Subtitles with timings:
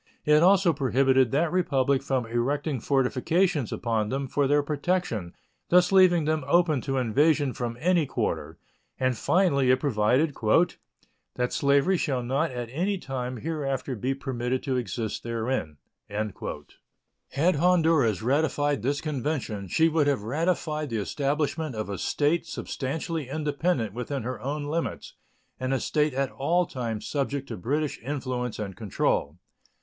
[0.25, 5.35] It also prohibited that Republic from erecting fortifications upon them for their protection,
[5.69, 8.57] thus leaving them open to invasion from any quarter;
[8.99, 10.35] and, finally, it provided
[11.35, 15.77] "that slavery shall not at any time hereafter be permitted to exist therein."
[16.09, 23.29] Had Honduras ratified this convention, she would have ratified the establishment of a state substantially
[23.29, 25.13] independent within her own limits,
[25.59, 29.37] and a state at all times subject to British influence and control.